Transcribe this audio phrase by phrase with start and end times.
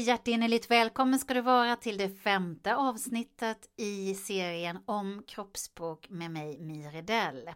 [0.00, 6.58] Hjärtinnerligt välkommen ska du vara till det femte avsnittet i serien om kroppsspråk med mig
[6.58, 7.50] Miredell.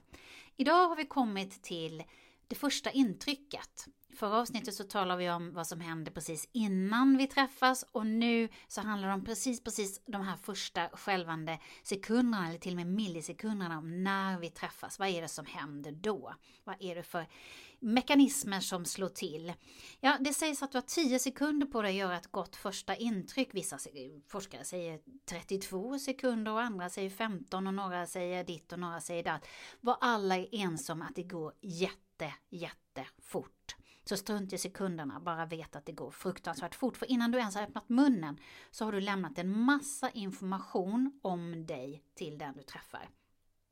[0.56, 2.02] Idag har vi kommit till
[2.48, 3.86] det första intrycket.
[4.16, 8.48] Förra avsnittet så talade vi om vad som händer precis innan vi träffas och nu
[8.68, 12.86] så handlar det om precis, precis de här första skälvande sekunderna eller till och med
[12.86, 14.98] millisekunderna om när vi träffas.
[14.98, 16.34] Vad är det som händer då?
[16.64, 17.26] Vad är det för
[17.80, 19.52] mekanismer som slår till?
[20.00, 22.96] Ja, det sägs att du har 10 sekunder på dig att göra ett gott första
[22.96, 23.48] intryck.
[23.52, 23.78] Vissa
[24.28, 29.22] forskare säger 32 sekunder och andra säger 15 och några säger ditt och några säger
[29.22, 29.46] datt.
[29.80, 33.76] Var alla är ense om att det går jätte, jätte fort.
[34.04, 36.96] Så strunt i sekunderna, bara vet att det går fruktansvärt fort.
[36.96, 38.38] För innan du ens har öppnat munnen
[38.70, 43.08] så har du lämnat en massa information om dig till den du träffar.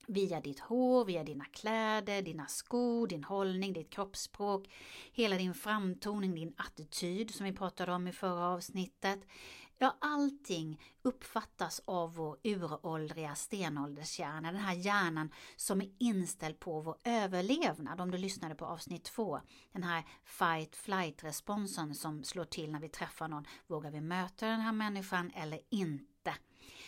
[0.07, 4.69] Via ditt hår, via dina kläder, dina skor, din hållning, ditt kroppsspråk,
[5.13, 9.21] hela din framtoning, din attityd som vi pratade om i förra avsnittet.
[9.83, 16.97] Ja, allting uppfattas av vår uråldriga stenåldershjärna, den här hjärnan som är inställd på vår
[17.05, 18.01] överlevnad.
[18.01, 19.41] Om du lyssnade på avsnitt två,
[19.73, 23.47] den här fight flight responsen som slår till när vi träffar någon.
[23.67, 26.35] Vågar vi möta den här människan eller inte?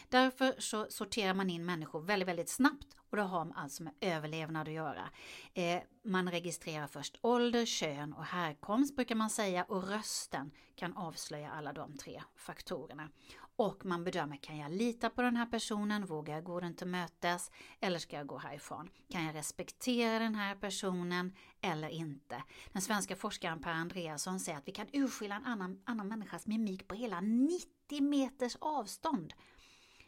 [0.09, 4.69] Därför så sorterar man in människor väldigt, väldigt snabbt och det har alltså med överlevnad
[4.69, 5.11] att göra.
[5.55, 11.51] Eh, man registrerar först ålder, kön och härkomst brukar man säga och rösten kan avslöja
[11.51, 13.09] alla de tre faktorerna.
[13.57, 16.07] Och man bedömer, kan jag lita på den här personen?
[16.07, 17.51] Vågar jag gå den till mötes?
[17.81, 18.91] Eller ska jag gå härifrån?
[19.11, 22.43] Kan jag respektera den här personen eller inte?
[22.73, 26.89] Den svenska forskaren Per Andreasson säger att vi kan urskilja en annan, annan människas mimik
[26.89, 29.35] på hela 90 meters avstånd.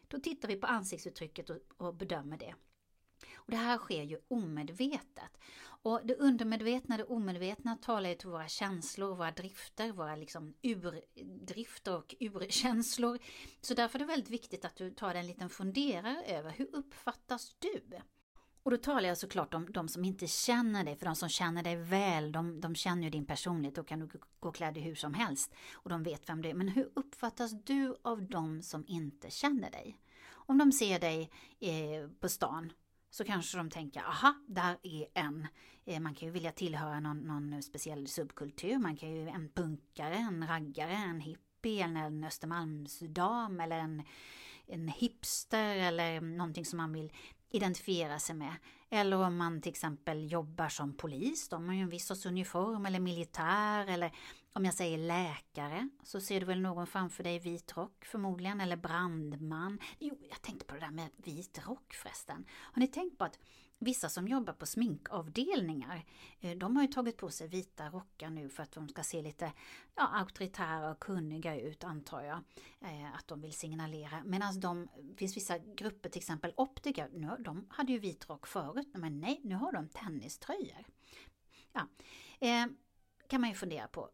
[0.08, 2.54] Då tittar vi på ansiktsuttrycket och, och bedömer det.
[3.34, 5.38] Och det här sker ju omedvetet.
[5.82, 11.96] Och det undermedvetna, det omedvetna talar ju till våra känslor, våra drifter, våra liksom urdrifter
[11.96, 13.18] och urkänslor.
[13.60, 17.56] Så därför är det väldigt viktigt att du tar en liten funderare över hur uppfattas
[17.58, 17.82] du?
[18.66, 21.62] Och då talar jag såklart om de som inte känner dig, för de som känner
[21.62, 24.08] dig väl, de, de känner ju din personlighet, och kan du
[24.40, 26.54] gå klädd hur som helst och de vet vem du är.
[26.54, 29.98] Men hur uppfattas du av de som inte känner dig?
[30.28, 32.72] Om de ser dig eh, på stan
[33.10, 35.46] så kanske de tänker, aha, där är en.
[35.84, 40.14] Eh, man kan ju vilja tillhöra någon, någon speciell subkultur, man kan ju en punkare,
[40.14, 44.02] en raggare, en hippie, eller en Östermalmsdam eller en,
[44.66, 47.12] en hipster eller någonting som man vill
[47.50, 48.54] identifiera sig med.
[48.90, 52.86] Eller om man till exempel jobbar som polis, de har ju en viss sorts uniform,
[52.86, 54.12] eller militär, eller
[54.52, 58.60] om jag säger läkare, så ser du väl någon framför dig i vit rock förmodligen,
[58.60, 59.78] eller brandman.
[59.98, 62.44] Jo, jag tänkte på det där med vit rock förresten.
[62.50, 63.38] Har ni tänkt på att
[63.78, 66.04] vissa som jobbar på sminkavdelningar,
[66.40, 69.22] eh, de har ju tagit på sig vita rockar nu för att de ska se
[69.22, 69.52] lite
[69.94, 72.38] ja, auktoritära och kunniga ut, antar jag.
[72.80, 74.22] Eh, att de vill signalera.
[74.24, 78.46] Medan de, det finns vissa grupper, till exempel optiker, nu, de hade ju vit rock
[78.46, 80.86] förut, men nej, nu har de tenniströjor.
[81.72, 81.88] Ja,
[82.40, 82.66] eh,
[83.28, 84.10] kan man ju fundera på.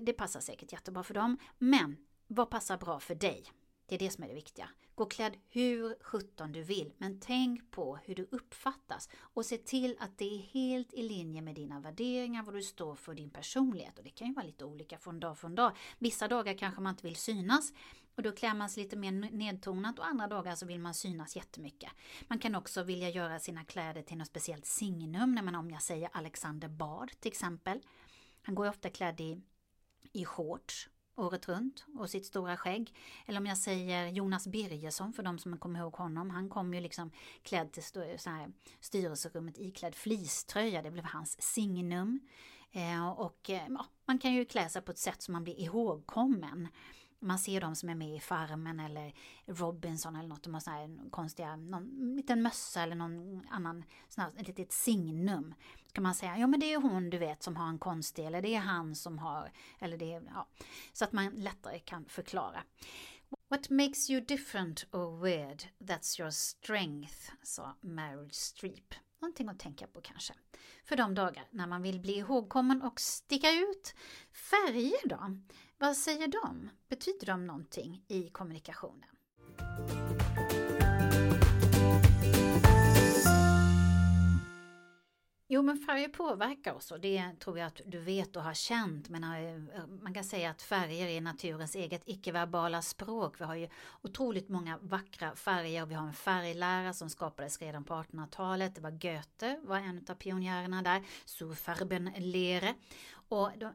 [0.00, 1.38] Det passar säkert jättebra för dem.
[1.58, 3.44] Men vad passar bra för dig?
[3.86, 4.68] Det är det som är det viktiga.
[4.94, 9.96] Gå klädd hur sjutton du vill, men tänk på hur du uppfattas och se till
[10.00, 13.98] att det är helt i linje med dina värderingar, vad du står för, din personlighet.
[13.98, 15.76] Och det kan ju vara lite olika från dag från dag.
[15.98, 17.72] Vissa dagar kanske man inte vill synas
[18.14, 21.36] och då klär man sig lite mer nedtonat och andra dagar så vill man synas
[21.36, 21.90] jättemycket.
[22.28, 26.68] Man kan också vilja göra sina kläder till något speciellt signum, om jag säger Alexander
[26.68, 27.80] Bard till exempel.
[28.42, 29.40] Han går ofta klädd i
[30.12, 32.94] i shorts året runt och sitt stora skägg.
[33.26, 36.30] Eller om jag säger Jonas Birgersson för de som kommer ihåg honom.
[36.30, 37.10] Han kom ju liksom
[37.42, 37.82] klädd till
[38.18, 40.82] så här, styrelserummet iklädd fleecetröja.
[40.82, 42.20] Det blev hans signum.
[42.72, 45.60] Eh, och eh, ja, man kan ju klä sig på ett sätt som man blir
[45.60, 46.68] ihågkommen.
[47.24, 49.14] Man ser de som är med i Farmen eller
[49.46, 50.42] Robinson eller något.
[50.42, 54.72] De har såna här konstiga, någon liten mössa eller någon annan, sån här, ett litet
[54.72, 55.54] signum.
[55.86, 58.26] Så kan man säga, ja men det är hon du vet som har en konstig
[58.26, 60.48] eller det är han som har, eller det är, ja.
[60.92, 62.62] Så att man lättare kan förklara.
[63.48, 65.64] What makes you different or weird?
[65.78, 68.94] That's your strength, sa Meryl Streep.
[69.20, 70.34] Någonting att tänka på kanske.
[70.84, 73.94] För de dagar när man vill bli ihågkommen och sticka ut.
[74.32, 75.38] Färger då?
[75.78, 76.70] Vad säger de?
[76.88, 79.08] Betyder de någonting i kommunikationen?
[85.54, 89.08] Jo, men färger påverkar oss och det tror jag att du vet och har känt.
[89.08, 93.40] Men eh, man kan säga att färger är naturens eget icke-verbala språk.
[93.40, 93.68] Vi har ju
[94.02, 95.82] otroligt många vackra färger.
[95.82, 98.74] och Vi har en färglära som skapades redan på 1800-talet.
[98.74, 101.02] Det var Goethe, var en av pionjärerna där.
[101.24, 102.74] Surfarbenlehre.
[103.28, 103.72] Och de,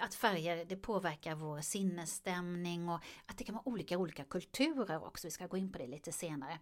[0.00, 5.26] att färger det påverkar vår sinnesstämning och att det kan vara olika olika kulturer också.
[5.26, 6.58] Vi ska gå in på det lite senare.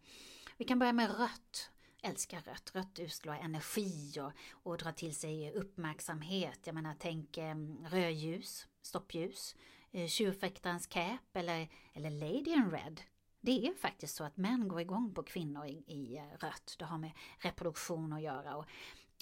[0.56, 1.70] Vi kan börja med rött
[2.02, 2.70] älskar rött.
[2.74, 6.60] Rött utslår energi och, och drar till sig uppmärksamhet.
[6.64, 7.54] Jag menar, tänk eh,
[7.90, 9.56] rödljus, stoppljus,
[9.90, 13.00] eh, tjurfäktarens cap eller, eller Lady in Red.
[13.40, 16.76] Det är faktiskt så att män går igång på kvinnor i, i eh, rött.
[16.78, 18.56] Det har med reproduktion att göra.
[18.56, 18.66] Och,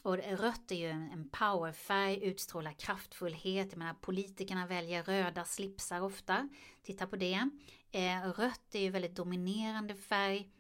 [0.03, 3.67] och rött är ju en powerfärg, utstrålar kraftfullhet.
[3.71, 6.49] Jag menar, politikerna väljer röda slipsar ofta.
[6.82, 7.50] Titta på det.
[7.93, 10.50] Eh, rött är ju väldigt dominerande färg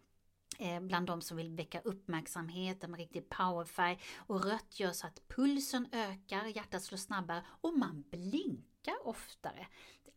[0.60, 3.98] Eh, bland de som vill väcka uppmärksamhet, en riktig powerfärg.
[4.16, 9.66] Och rött gör så att pulsen ökar, hjärtat slår snabbare och man blinkar oftare.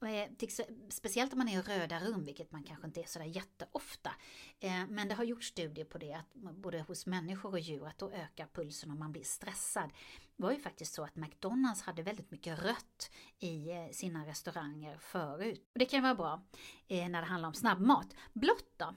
[0.01, 0.31] Eh,
[0.89, 4.11] speciellt om man är i röda rum, vilket man kanske inte är sådär jätteofta.
[4.59, 7.97] Eh, men det har gjorts studier på det, att både hos människor och djur, att
[7.97, 9.89] då ökar pulsen om man blir stressad.
[10.35, 15.69] Det var ju faktiskt så att McDonalds hade väldigt mycket rött i sina restauranger förut.
[15.73, 16.43] Och det kan vara bra
[16.87, 18.15] när det handlar om snabbmat.
[18.33, 18.95] Blått då?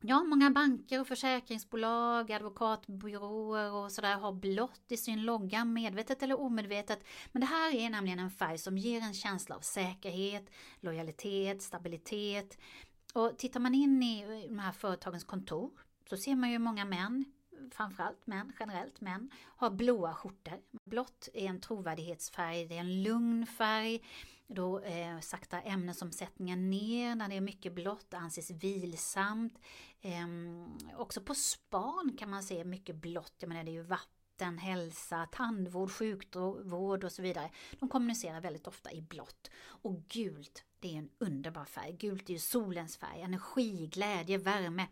[0.00, 6.40] Ja, många banker och försäkringsbolag, advokatbyråer och sådär har blått i sin logga, medvetet eller
[6.40, 7.04] omedvetet.
[7.32, 10.50] Men det här är nämligen en färg som ger en känsla av säkerhet,
[10.80, 12.58] lojalitet, stabilitet.
[13.14, 15.70] Och tittar man in i de här företagens kontor
[16.10, 17.24] så ser man ju många män,
[17.74, 20.60] framförallt män, generellt män, har blåa skjortor.
[20.84, 24.02] Blått är en trovärdighetsfärg, det är en lugn färg,
[24.46, 29.58] då eh, saktar ämnesomsättningen ner när det är mycket blått, anses vilsamt.
[30.00, 30.26] Eh,
[30.96, 35.26] också på span kan man se mycket blått, jag menar det är ju vatten, hälsa,
[35.32, 37.50] tandvård, sjukvård och så vidare.
[37.80, 39.50] De kommunicerar väldigt ofta i blått.
[39.60, 41.92] Och gult, det är en underbar färg.
[41.92, 44.86] Gult är ju solens färg, energi, glädje, värme.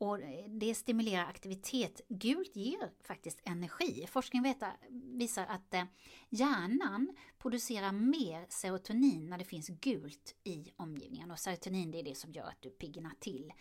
[0.00, 2.00] Och eh, det stimulerar aktivitet.
[2.08, 4.06] Gult ger faktiskt energi.
[4.10, 4.56] Forskning
[4.90, 5.84] visar att eh,
[6.28, 11.30] hjärnan producerar mer serotonin när det finns gult i omgivningen.
[11.30, 13.52] Och serotonin det är det som gör att du piggnar till.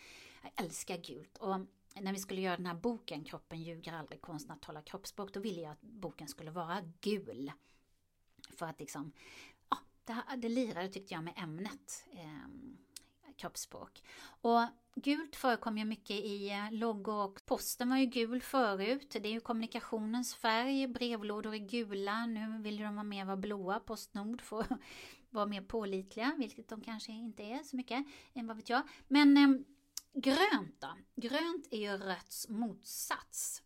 [0.44, 1.38] Jag älskar gult.
[1.38, 1.68] Och mm,
[2.00, 5.39] när vi skulle göra den här boken Kroppen ljuger aldrig, konsten att tala kroppsspråk, då
[5.39, 7.51] ville jag att boken skulle vara gul.
[8.57, 9.12] För att liksom,
[9.69, 12.06] ja, det, det lirade tyckte jag med ämnet.
[12.12, 12.77] Ehm,
[13.39, 14.03] Kroppsspråk.
[14.41, 14.62] Och
[14.95, 19.09] gult förekommer ju mycket i eh, loggor och posten var ju gul förut.
[19.21, 22.25] Det är ju kommunikationens färg, brevlådor är gula.
[22.25, 24.65] Nu vill de vara mer vara blåa, Postnord får
[25.30, 28.81] vara mer pålitliga, vilket de kanske inte är så mycket, än vad vet jag.
[29.07, 29.50] Men eh,
[30.13, 30.97] grönt då?
[31.15, 33.63] Grönt är ju rötts motsats.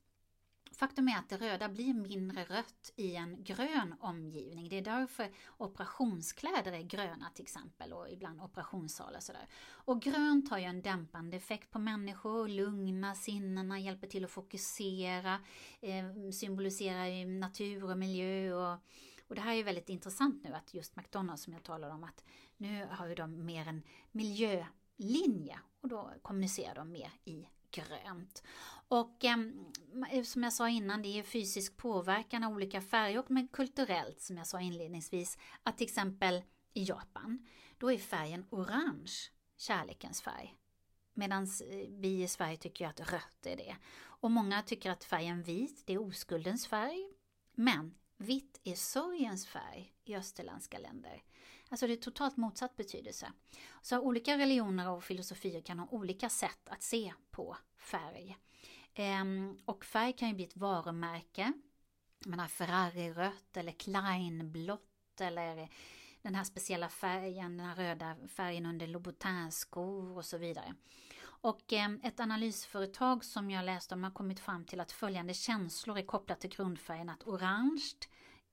[0.78, 4.70] Faktum är att det röda blir mindre rött i en grön omgivning.
[4.70, 9.20] Det är därför operationskläder är gröna till exempel och ibland operationssalar.
[9.20, 9.48] Sådär.
[9.66, 15.40] Och grönt har ju en dämpande effekt på människor, lugna sinnena, hjälper till att fokusera,
[15.82, 18.80] eh, symboliserar natur och miljö och
[19.28, 22.24] och det här är väldigt intressant nu att just McDonalds som jag talade om att
[22.58, 28.44] nu har ju de mer en miljölinje och då kommunicerar de mer i grönt.
[28.88, 29.66] Och ehm,
[30.12, 34.22] eh, som jag sa innan, det är fysisk påverkan av olika färger och men kulturellt
[34.22, 36.44] som jag sa inledningsvis, att till exempel
[36.74, 37.48] i Japan,
[37.78, 39.14] då är färgen orange
[39.58, 40.56] kärlekens färg.
[41.14, 43.76] Medan eh, vi i Sverige tycker att rött är det.
[44.02, 47.10] Och många tycker att färgen vit, det är oskuldens färg.
[47.56, 51.24] Men vitt är sorgens färg i österländska länder.
[51.70, 53.32] Alltså det är totalt motsatt betydelse.
[53.82, 58.38] Så olika religioner och filosofier kan ha olika sätt att se på färg.
[58.94, 61.54] Ehm, och färg kan ju bli ett varumärke.
[62.26, 65.70] Man har Ferrari rött eller Klein blått eller
[66.22, 70.76] den här speciella färgen, den här röda färgen under Louboutin-skor och så vidare.
[71.44, 75.98] Och eh, ett analysföretag som jag läste om har kommit fram till att följande känslor
[75.98, 77.94] är kopplat till grundfärgen att orange,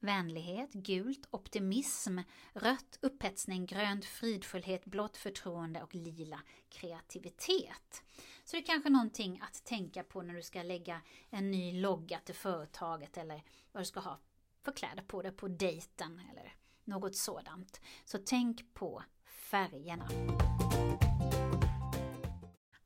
[0.01, 2.19] vänlighet, gult, optimism,
[2.53, 8.03] rött, upphetsning, grönt, fridfullhet, blått, förtroende och lila, kreativitet.
[8.45, 12.19] Så det är kanske någonting att tänka på när du ska lägga en ny logga
[12.19, 13.43] till företaget eller
[13.73, 14.19] vad du ska ha
[14.63, 16.55] för kläder på dig på dejten eller
[16.85, 17.81] något sådant.
[18.05, 20.09] Så tänk på färgerna.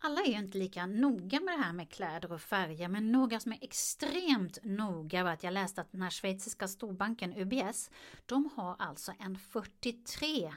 [0.05, 3.41] Alla är ju inte lika noga med det här med kläder och färger, men några
[3.41, 7.91] som är extremt noga var att jag läste att den här schweiziska storbanken UBS,
[8.27, 10.55] de har alltså en 43,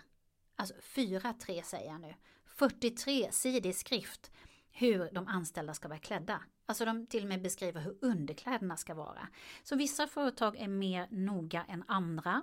[0.55, 2.13] alltså 43 säger jag nu,
[2.45, 4.31] 43 sidig skrift
[4.71, 6.41] hur de anställda ska vara klädda.
[6.69, 9.27] Alltså de till och med beskriver hur underkläderna ska vara.
[9.63, 12.41] Så vissa företag är mer noga än andra.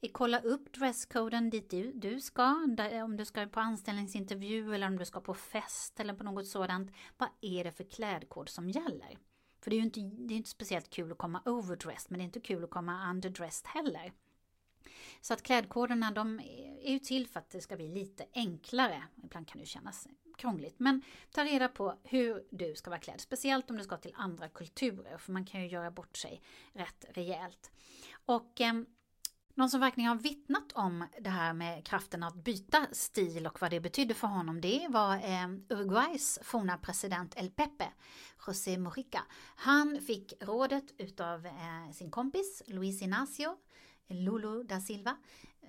[0.00, 4.74] Eh, kolla upp dresskoden dit du, du ska, där, eh, om du ska på anställningsintervju
[4.74, 6.92] eller om du ska på fest eller på något sådant.
[7.16, 9.18] Vad är det för klädkod som gäller?
[9.60, 12.22] För det är ju inte, det är inte speciellt kul att komma overdressed men det
[12.22, 14.12] är inte kul att komma underdressed heller.
[15.20, 16.40] Så att klädkoderna de
[16.82, 19.02] är ju till för att det ska bli lite enklare.
[19.24, 20.08] Ibland kan det kännas
[20.38, 20.78] krångligt.
[20.78, 21.02] Men
[21.32, 23.20] ta reda på hur du ska vara klädd.
[23.20, 25.18] Speciellt om du ska till andra kulturer.
[25.18, 26.42] För man kan ju göra bort sig
[26.72, 27.70] rätt rejält.
[28.26, 28.72] Och eh,
[29.58, 33.70] någon som verkligen har vittnat om det här med kraften att byta stil och vad
[33.70, 37.88] det betydde för honom det var eh, Uruguays forna president El Pepe,
[38.46, 39.22] José Mujica.
[39.56, 43.56] Han fick rådet utav eh, sin kompis Luis Inacio,
[44.08, 45.16] Lulu da Silva,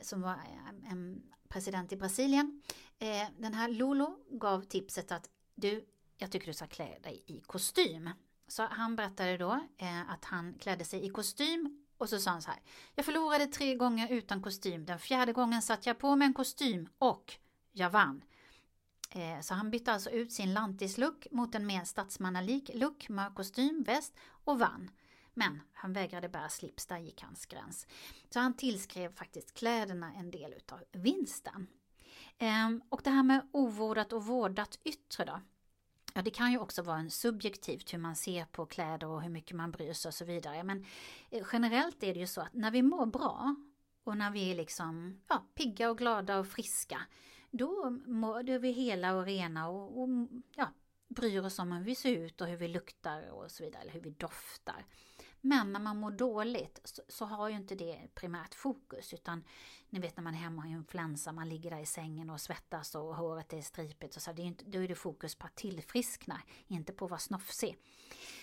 [0.02, 2.62] som var eh, en president i Brasilien.
[3.00, 5.86] Eh, den här Lolo gav tipset att du,
[6.18, 8.10] jag tycker du ska klä dig i kostym.
[8.48, 12.42] Så han berättade då eh, att han klädde sig i kostym och så sa han
[12.42, 12.60] så här.
[12.96, 14.86] Jag förlorade tre gånger utan kostym.
[14.86, 17.34] Den fjärde gången satte jag på mig en kostym och
[17.72, 18.24] jag vann.
[19.10, 23.84] Eh, så han bytte alltså ut sin lantislook mot en mer statsmannalik look, mörk kostym,
[23.84, 24.14] väst
[24.44, 24.92] och vann.
[25.34, 27.88] Men han vägrade bära slips, där gick hans gräns.
[28.30, 31.68] Så han tillskrev faktiskt kläderna en del utav vinsten.
[32.38, 35.42] Ehm, och det här med ovårdat och vårdat yttre då?
[36.14, 39.30] Ja, det kan ju också vara en subjektivt hur man ser på kläder och hur
[39.30, 40.64] mycket man bryr sig och så vidare.
[40.64, 40.86] Men
[41.30, 43.56] eh, generellt är det ju så att när vi mår bra
[44.04, 47.02] och när vi är liksom ja, pigga och glada och friska,
[47.52, 50.10] då, mår, då är vi hela och rena och, och
[50.56, 50.70] ja,
[51.08, 53.92] bryr oss om hur vi ser ut och hur vi luktar och så vidare, eller
[53.92, 54.86] hur vi doftar.
[55.42, 59.44] Men när man mår dåligt så, så, har ju inte det primärt fokus utan
[59.90, 62.42] ni vet när man är hemma och har influensa, man ligger där i sängen och
[62.42, 65.46] svettas och håret är stripigt och så, det är inte, då är det fokus på
[65.46, 67.78] att tillfriskna, inte på att vara snofsig.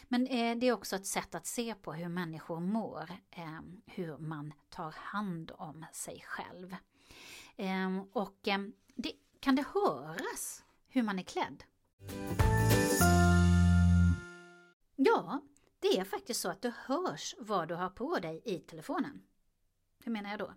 [0.09, 4.19] Men eh, det är också ett sätt att se på hur människor mår, eh, hur
[4.19, 6.77] man tar hand om sig själv.
[7.57, 8.59] Eh, och eh,
[8.95, 11.65] det, kan det höras hur man är klädd?
[14.97, 15.41] Ja,
[15.93, 19.23] det är faktiskt så att det hörs vad du har på dig i telefonen.
[20.05, 20.55] Hur menar jag då?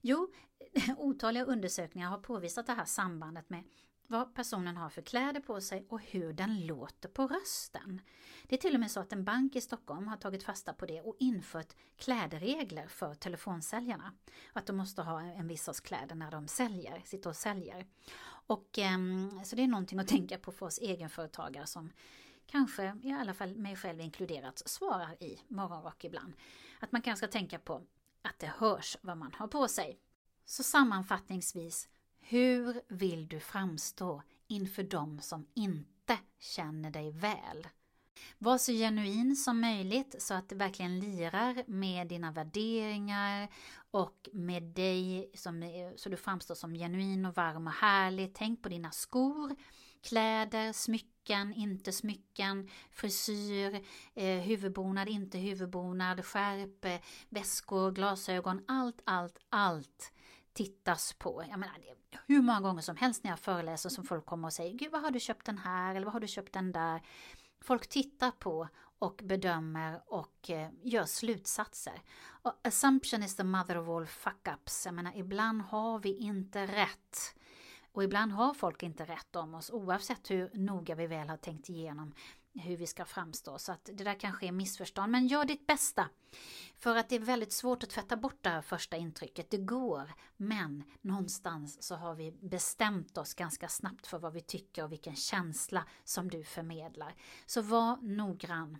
[0.00, 0.32] Jo,
[0.96, 3.64] otaliga undersökningar har påvisat det här sambandet med
[4.06, 8.00] vad personen har för kläder på sig och hur den låter på rösten.
[8.48, 10.86] Det är till och med så att en bank i Stockholm har tagit fasta på
[10.86, 14.12] det och infört klädregler för telefonsäljarna.
[14.52, 17.86] Att de måste ha en viss sorts kläder när de säljer, sitter och säljer.
[18.46, 21.92] Och, ehm, så det är någonting att tänka på för oss egenföretagare som
[22.46, 26.32] kanske, i alla fall mig själv inkluderat, svarar i morgonrock ibland.
[26.80, 27.82] Att man kanske ska tänka på
[28.22, 29.98] att det hörs vad man har på sig.
[30.44, 31.88] Så sammanfattningsvis,
[32.20, 37.68] hur vill du framstå inför dem som inte känner dig väl?
[38.38, 43.48] Var så genuin som möjligt så att det verkligen lirar med dina värderingar
[43.90, 45.62] och med dig som,
[45.96, 48.34] så du framstår som genuin och varm och härlig.
[48.34, 49.56] Tänk på dina skor,
[50.02, 59.38] kläder, smycken, inte smycken, frisyr, eh, huvudbonad, inte huvudbonad, skärp, eh, väskor, glasögon, allt, allt,
[59.48, 60.12] allt
[60.52, 61.44] tittas på.
[61.50, 61.76] Jag menar,
[62.26, 65.02] hur många gånger som helst när jag föreläser som folk kommer och säger Gud, vad
[65.02, 67.02] har du köpt den här eller vad har du köpt den där?
[67.60, 72.02] Folk tittar på och bedömer och eh, gör slutsatser.
[72.42, 74.86] Och assumption is the mother of all fuck-ups.
[74.86, 77.34] Jag menar, ibland har vi inte rätt.
[77.92, 81.68] Och ibland har folk inte rätt om oss oavsett hur noga vi väl har tänkt
[81.68, 82.14] igenom
[82.54, 83.58] hur vi ska framstå.
[83.58, 85.12] Så att det där kanske är missförstånd.
[85.12, 86.08] Men gör ditt bästa.
[86.78, 89.50] För att det är väldigt svårt att tvätta bort det här första intrycket.
[89.50, 90.12] Det går.
[90.36, 95.16] Men någonstans så har vi bestämt oss ganska snabbt för vad vi tycker och vilken
[95.16, 97.14] känsla som du förmedlar.
[97.46, 98.78] Så var noggrann.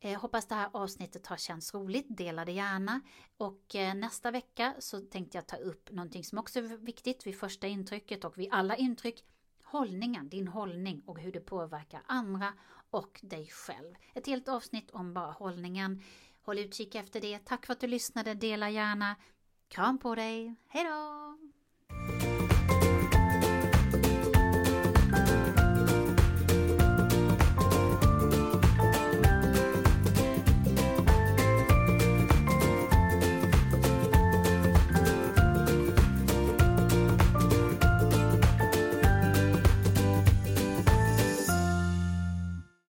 [0.00, 2.06] Eh, hoppas det här avsnittet har känts roligt.
[2.08, 3.00] Dela det gärna.
[3.36, 7.38] Och eh, nästa vecka så tänkte jag ta upp någonting som också är viktigt vid
[7.38, 9.24] första intrycket och vid alla intryck
[9.64, 12.52] hållningen, din hållning och hur det påverkar andra
[12.94, 13.94] och dig själv.
[14.14, 16.02] Ett helt avsnitt om bara hållningen.
[16.42, 17.38] Håll utkik efter det.
[17.38, 18.34] Tack för att du lyssnade.
[18.34, 19.16] Dela gärna.
[19.68, 20.54] Kram på dig.
[20.68, 21.38] Hejdå!